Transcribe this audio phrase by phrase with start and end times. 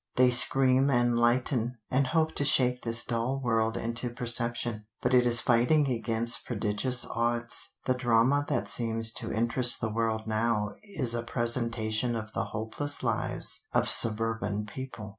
[0.15, 4.85] They scream and lighten, and hope to shake this dull world into perception.
[4.99, 7.75] But it is fighting against prodigious odds.
[7.85, 13.03] The drama that seems to interest the world now is a presentation of the hopeless
[13.03, 15.09] lives of suburban people.